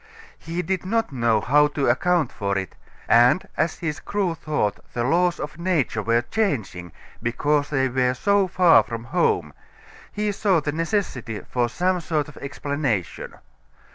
He 0.39 0.63
did 0.63 0.83
not 0.83 1.11
know 1.11 1.39
how 1.41 1.67
to 1.77 1.85
account 1.87 2.31
for 2.31 2.57
it, 2.57 2.75
and 3.07 3.47
as 3.55 3.77
his 3.77 3.99
crew 3.99 4.33
thought 4.33 4.79
the 4.93 5.03
laws 5.03 5.39
of 5.39 5.59
nature 5.59 6.01
were 6.01 6.23
changing 6.23 6.91
because 7.21 7.69
they 7.69 7.87
were 7.87 8.15
so 8.15 8.47
far 8.47 8.81
from 8.81 9.03
home 9.03 9.53
he 10.11 10.31
saw 10.31 10.59
the 10.59 10.71
necessity 10.71 11.41
for 11.41 11.69
some 11.69 12.01
sort 12.01 12.27
of 12.27 12.37
explanation. 12.37 13.35